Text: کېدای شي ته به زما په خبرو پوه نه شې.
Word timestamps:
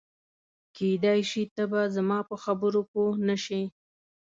کېدای 0.77 1.21
شي 1.29 1.43
ته 1.55 1.63
به 1.71 1.81
زما 1.95 2.19
په 2.29 2.35
خبرو 2.43 2.81
پوه 2.91 3.11
نه 3.27 3.35
شې. 3.43 3.61